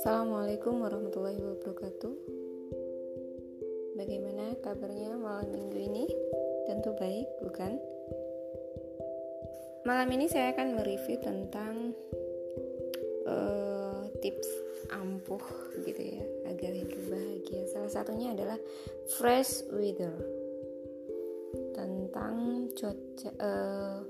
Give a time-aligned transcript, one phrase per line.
[0.00, 2.16] Assalamualaikum warahmatullahi wabarakatuh.
[3.92, 6.08] Bagaimana kabarnya malam minggu ini?
[6.64, 7.76] Tentu baik, bukan?
[9.84, 11.92] Malam ini saya akan mereview tentang
[13.28, 14.48] uh, tips
[14.96, 15.44] ampuh
[15.84, 17.68] gitu ya agar hidup bahagia.
[17.68, 18.56] Salah satunya adalah
[19.20, 20.16] fresh weather
[21.76, 24.00] tentang cuaca uh,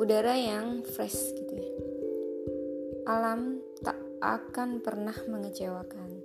[0.00, 1.72] udara yang fresh gitu ya.
[3.04, 6.24] Alam tak akan pernah mengecewakan.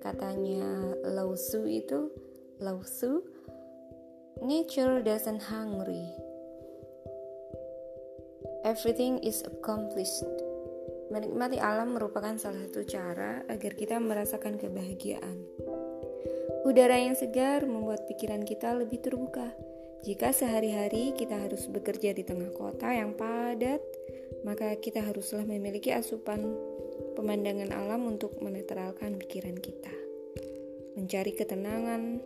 [0.00, 2.08] Katanya Lausu itu
[2.56, 3.20] Lausu
[4.40, 6.08] Nature doesn't hungry.
[8.64, 10.24] Everything is accomplished.
[11.12, 15.36] Menikmati alam merupakan salah satu cara agar kita merasakan kebahagiaan.
[16.64, 19.52] Udara yang segar membuat pikiran kita lebih terbuka.
[20.04, 23.80] Jika sehari-hari kita harus bekerja di tengah kota yang padat,
[24.44, 26.44] maka kita haruslah memiliki asupan
[27.16, 29.94] pemandangan alam untuk menetralkan pikiran kita.
[30.98, 32.20] Mencari ketenangan,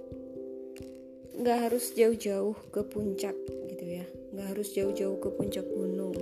[1.39, 3.37] nggak harus jauh-jauh ke puncak
[3.71, 6.19] gitu ya, nggak harus jauh-jauh ke puncak gunung,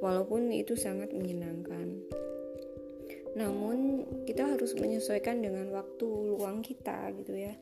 [0.00, 2.00] walaupun itu sangat menyenangkan.
[3.36, 7.52] Namun kita harus menyesuaikan dengan waktu luang kita gitu ya.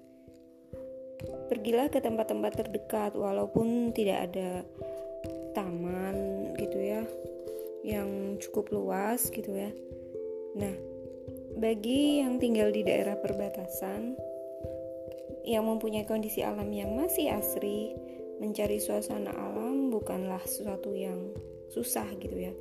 [1.49, 4.65] Pergilah ke tempat-tempat terdekat walaupun tidak ada
[5.55, 7.03] taman gitu ya
[7.85, 9.71] yang cukup luas gitu ya.
[10.57, 10.75] Nah,
[11.61, 14.17] bagi yang tinggal di daerah perbatasan
[15.45, 17.93] yang mempunyai kondisi alam yang masih asri,
[18.41, 21.37] mencari suasana alam bukanlah sesuatu yang
[21.75, 22.53] susah gitu ya.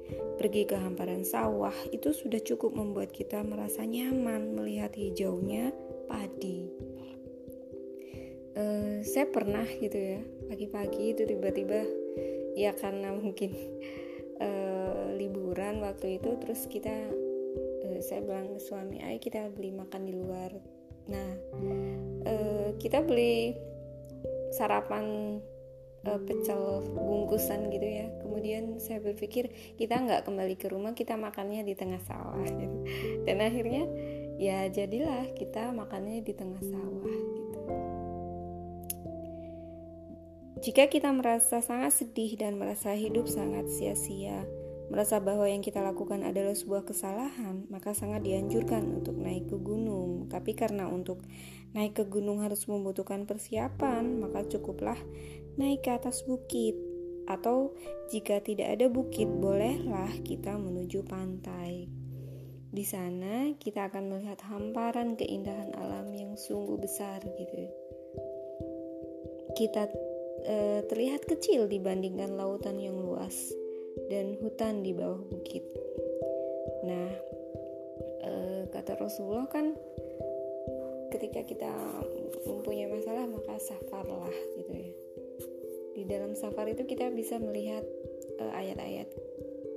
[0.41, 5.69] Pergi ke hamparan sawah itu sudah cukup membuat kita merasa nyaman melihat hijaunya
[6.09, 6.72] padi.
[9.14, 11.86] Saya pernah gitu ya pagi-pagi itu tiba-tiba
[12.58, 13.53] ya karena mungkin
[14.42, 16.89] uh, liburan waktu itu terus kita
[17.86, 20.58] uh, saya bilang ke suami ayo kita beli makan di luar.
[21.13, 21.29] Nah
[22.25, 23.53] uh, kita beli
[24.50, 25.38] sarapan
[26.09, 28.09] uh, pecel bungkusan gitu ya.
[28.18, 32.50] Kemudian saya berpikir kita nggak kembali ke rumah kita makannya di tengah sawah.
[32.50, 32.78] Gitu.
[33.30, 33.85] dan akhirnya
[34.41, 37.13] ya jadilah kita makannya di tengah sawah.
[37.13, 37.43] gitu
[40.63, 44.47] jika kita merasa sangat sedih dan merasa hidup sangat sia-sia
[44.94, 50.29] merasa bahwa yang kita lakukan adalah sebuah kesalahan, maka sangat dianjurkan untuk naik ke gunung.
[50.29, 51.25] Tapi karena untuk
[51.74, 55.01] naik ke gunung harus membutuhkan persiapan, maka cukuplah
[55.57, 56.78] naik ke atas bukit.
[57.25, 57.74] Atau
[58.13, 61.90] jika tidak ada bukit, bolehlah kita menuju pantai.
[62.69, 67.66] Di sana kita akan melihat hamparan keindahan alam yang sungguh besar gitu.
[69.57, 69.90] Kita
[70.44, 73.52] e, terlihat kecil dibandingkan lautan yang luas
[74.12, 75.64] dan hutan di bawah bukit.
[76.84, 77.09] Nah,
[78.24, 78.31] e,
[78.70, 79.74] kata Rasulullah kan
[81.12, 81.72] ketika kita
[82.44, 84.92] mempunyai masalah maka safarlah gitu ya.
[85.94, 87.86] Di dalam safar itu kita bisa melihat
[88.38, 89.10] e, ayat-ayat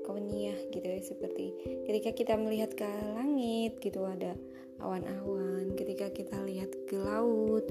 [0.07, 1.51] kauniyah gitu ya seperti
[1.83, 2.87] ketika kita melihat ke
[3.19, 4.39] langit gitu ada
[4.81, 7.65] awan-awan, ketika kita lihat ke laut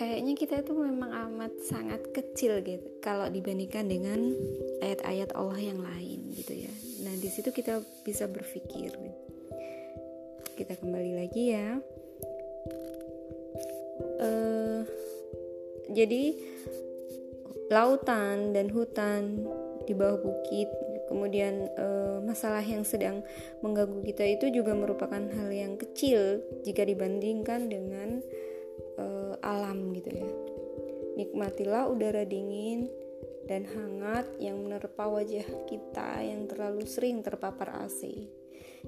[0.00, 4.32] kayaknya kita itu memang amat sangat kecil gitu kalau dibandingkan dengan
[4.80, 6.72] ayat-ayat Allah yang lain gitu ya.
[7.04, 8.96] Nah di situ kita bisa berpikir.
[10.56, 11.76] Kita kembali lagi ya.
[14.24, 14.88] Uh,
[15.92, 16.32] jadi
[17.68, 19.44] lautan dan hutan
[19.84, 20.68] di bawah bukit
[21.12, 23.20] kemudian uh, masalah yang sedang
[23.60, 28.22] mengganggu kita itu juga merupakan hal yang kecil jika dibandingkan dengan
[29.40, 30.30] alam gitu ya.
[31.20, 32.88] Nikmatilah udara dingin
[33.50, 38.30] dan hangat yang menerpa wajah kita yang terlalu sering terpapar AC.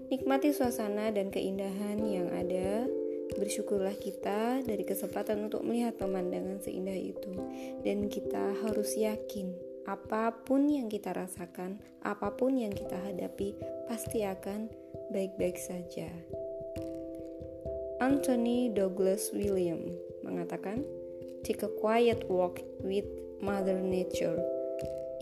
[0.09, 2.87] Nikmati suasana dan keindahan yang ada.
[3.33, 7.33] Bersyukurlah kita dari kesempatan untuk melihat pemandangan seindah itu,
[7.81, 9.57] dan kita harus yakin
[9.89, 13.57] apa pun yang kita rasakan, apa pun yang kita hadapi,
[13.89, 14.69] pasti akan
[15.11, 16.13] baik-baik saja.
[18.05, 20.87] Anthony Douglas William mengatakan,
[21.47, 23.07] "Take a quiet walk with
[23.43, 24.39] Mother Nature.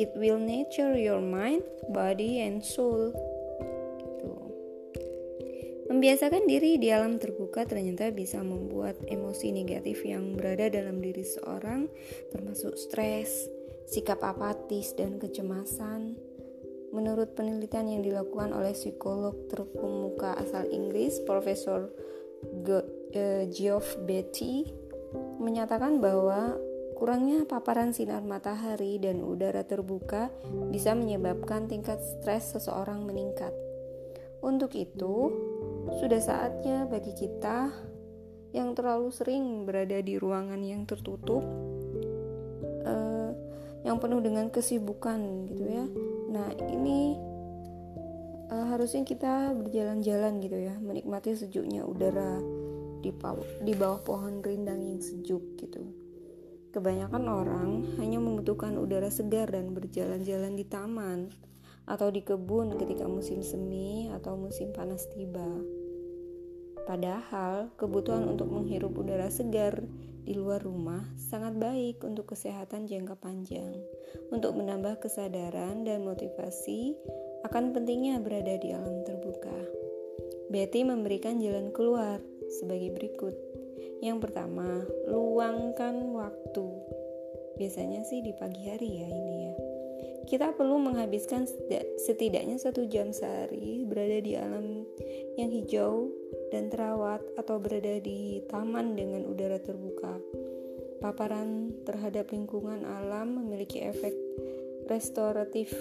[0.00, 3.12] It will nature your mind, body, and soul."
[3.99, 4.31] Gitu.
[5.91, 11.91] Membiasakan diri di alam terbuka ternyata bisa membuat emosi negatif yang berada dalam diri seorang,
[12.31, 13.50] termasuk stres,
[13.91, 16.14] sikap apatis, dan kecemasan,
[16.91, 24.67] Menurut penelitian yang dilakukan oleh psikolog terkemuka asal Inggris, Profesor uh, Geoff Betty
[25.39, 26.55] menyatakan bahwa
[27.01, 30.29] Kurangnya paparan sinar matahari dan udara terbuka
[30.69, 33.57] bisa menyebabkan tingkat stres seseorang meningkat.
[34.45, 35.33] Untuk itu,
[35.97, 37.73] sudah saatnya bagi kita
[38.53, 41.41] yang terlalu sering berada di ruangan yang tertutup,
[42.85, 43.33] uh,
[43.81, 45.89] yang penuh dengan kesibukan, gitu ya.
[46.29, 47.17] Nah, ini
[48.53, 52.45] uh, harusnya kita berjalan-jalan gitu ya, menikmati sejuknya udara
[53.00, 53.11] di,
[53.64, 55.82] di bawah pohon rindang yang sejuk gitu.
[56.70, 61.26] Kebanyakan orang hanya membutuhkan udara segar dan berjalan-jalan di taman
[61.91, 65.50] atau di kebun ketika musim semi atau musim panas tiba.
[66.87, 69.82] Padahal, kebutuhan untuk menghirup udara segar
[70.23, 73.75] di luar rumah sangat baik untuk kesehatan jangka panjang,
[74.31, 76.94] untuk menambah kesadaran dan motivasi
[77.43, 79.58] akan pentingnya berada di alam terbuka.
[80.50, 82.23] Betty memberikan jalan keluar
[82.58, 83.35] sebagai berikut.
[84.00, 86.67] Yang pertama, luangkan waktu.
[87.61, 89.55] Biasanya sih di pagi hari ya ini ya.
[90.25, 91.44] Kita perlu menghabiskan
[91.99, 94.87] setidaknya satu jam sehari berada di alam
[95.35, 96.08] yang hijau
[96.55, 100.17] dan terawat atau berada di taman dengan udara terbuka.
[101.00, 104.12] Paparan terhadap lingkungan alam memiliki efek
[104.87, 105.73] restoratif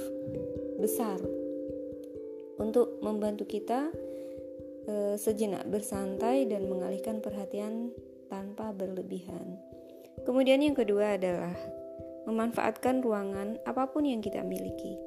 [0.79, 1.19] besar
[2.59, 3.91] untuk membantu kita
[4.89, 7.93] e, sejenak bersantai dan mengalihkan perhatian
[8.25, 9.61] tanpa berlebihan.
[10.25, 11.53] Kemudian yang kedua adalah
[12.25, 14.97] memanfaatkan ruangan apa pun yang kita miliki.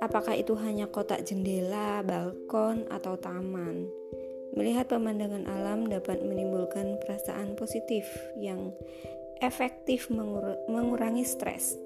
[0.00, 3.88] Apakah itu hanya kotak jendela, balkon, atau taman?
[4.52, 8.04] Melihat pemandangan alam dapat menimbulkan perasaan positif
[8.36, 8.72] yang
[9.40, 11.76] efektif mengur mengurangi stres.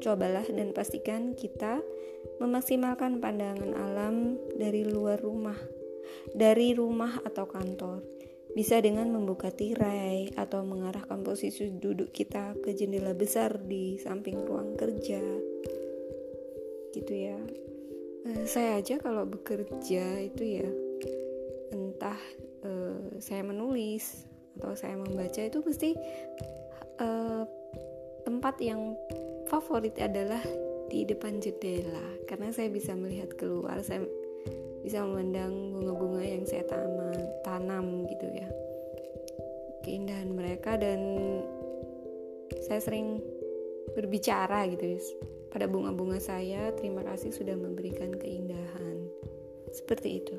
[0.00, 1.80] Cobalah dan pastikan kita
[2.40, 5.56] memaksimalkan pandangan alam dari luar rumah,
[6.32, 8.02] dari rumah atau kantor.
[8.52, 14.76] Bisa dengan membuka tirai atau mengarahkan posisi duduk kita ke jendela besar di samping ruang
[14.76, 15.24] kerja.
[16.92, 17.40] Gitu ya.
[18.22, 20.68] Eh, saya aja kalau bekerja itu ya
[21.74, 22.20] entah
[22.62, 24.28] uh, saya menulis
[24.60, 25.96] atau saya membaca itu pasti
[27.02, 27.42] uh,
[28.22, 28.94] tempat yang
[29.50, 30.38] favorit adalah
[30.86, 34.06] di depan jendela karena saya bisa melihat keluar saya
[34.82, 37.14] bisa memandang bunga-bunga yang saya tanam
[37.46, 38.48] tanam gitu ya.
[39.82, 41.00] Keindahan mereka dan
[42.62, 43.18] saya sering
[43.94, 45.00] berbicara gitu ya,
[45.50, 46.70] pada bunga-bunga saya.
[46.74, 49.10] Terima kasih sudah memberikan keindahan.
[49.72, 50.36] Seperti itu.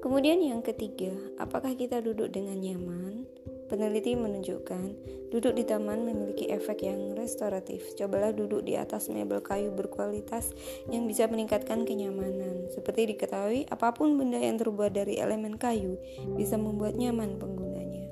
[0.00, 3.28] Kemudian yang ketiga apakah kita duduk dengan nyaman
[3.70, 4.82] Peneliti menunjukkan
[5.30, 7.94] duduk di taman memiliki efek yang restoratif.
[7.94, 10.50] Cobalah duduk di atas mebel kayu berkualitas
[10.90, 12.66] yang bisa meningkatkan kenyamanan.
[12.74, 16.02] Seperti diketahui, apa pun benda yang terbuat dari elemen kayu
[16.34, 18.10] bisa membuat nyaman penggunanya.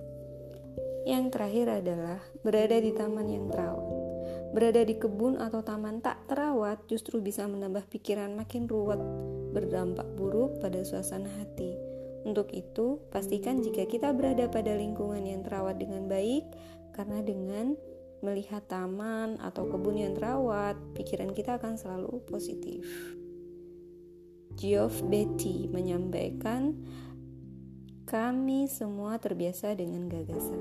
[1.10, 3.86] Yang terakhir adalah berada di taman yang terawat.
[4.54, 9.02] Berada di kebun atau taman tak terawat justru bisa menambah pikiran makin ruwet,
[9.50, 11.87] berdampak buruk pada suasana hati.
[12.28, 16.44] Untuk itu, pastikan jika kita berada pada lingkungan yang terawat dengan baik,
[16.92, 17.72] karena dengan
[18.20, 22.84] melihat taman atau kebun yang terawat, pikiran kita akan selalu positif.
[24.60, 26.76] Geoff Betty menyampaikan,
[28.04, 30.60] kami semua terbiasa dengan gagasan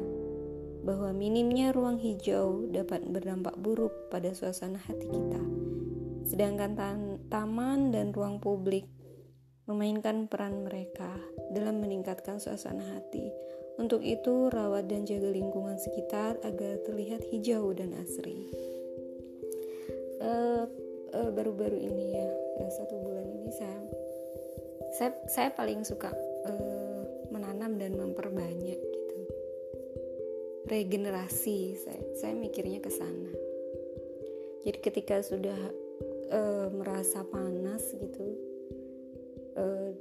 [0.87, 5.43] bahwa minimnya ruang hijau dapat berdampak buruk pada suasana hati kita.
[6.31, 6.79] Sedangkan
[7.27, 8.87] taman dan ruang publik
[9.67, 11.11] memainkan peran mereka
[11.51, 13.27] dalam meningkatkan suasana hati.
[13.77, 18.49] Untuk itu, rawat dan jaga lingkungan sekitar agar terlihat hijau dan asri.
[20.17, 20.65] Uh,
[21.13, 23.79] uh, baru-baru ini ya, ya, satu bulan ini saya
[24.97, 26.09] saya, saya paling suka
[26.49, 29.19] uh, menanam dan memperbanyak gitu.
[30.65, 33.29] Regenerasi, saya, saya mikirnya ke sana.
[34.65, 35.85] Jadi ketika sudah
[36.75, 38.46] merasa panas gitu,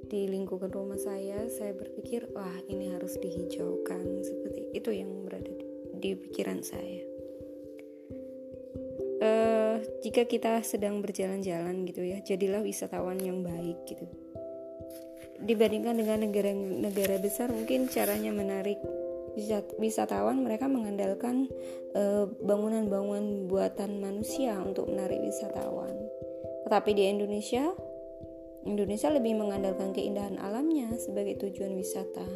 [0.07, 4.23] di lingkungan rumah saya saya berpikir wah ini harus dihijaukan.
[4.23, 5.67] Seperti itu yang berada di,
[5.99, 7.03] di pikiran saya.
[9.17, 14.07] Uh, jika kita sedang berjalan-jalan gitu ya jadilah wisatawan yang baik gitu.
[15.43, 18.81] Dibandingkan dengan negara-negara besar mungkin caranya menarik
[19.77, 21.45] wisatawan mereka mengandalkan
[21.93, 25.93] eh, bangunan-bangunan buatan manusia untuk menarik wisatawan.
[26.65, 27.69] Tetapi di Indonesia
[28.67, 32.27] Indonesia lebih mengandalkan keindahan alamnya sebagai tujuan wisata.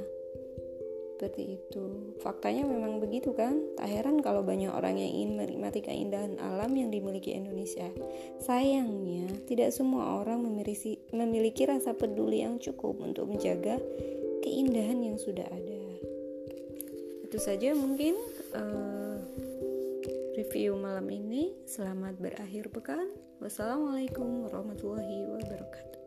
[1.21, 2.17] Seperti itu.
[2.25, 3.61] Faktanya memang begitu kan?
[3.77, 7.93] Tak heran kalau banyak orang yang ingin menikmati keindahan alam yang dimiliki Indonesia.
[8.41, 13.77] Sayangnya, tidak semua orang memiliki, memiliki rasa peduli yang cukup untuk menjaga
[14.41, 15.83] keindahan yang sudah ada.
[17.29, 18.17] Itu saja mungkin
[18.57, 19.21] uh,
[20.41, 21.53] review malam ini.
[21.69, 23.13] Selamat berakhir pekan.
[23.45, 26.00] Wassalamualaikum warahmatullahi wabarakatuh.